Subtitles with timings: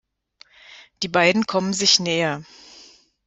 [1.03, 2.43] Die beiden kommen sich näher.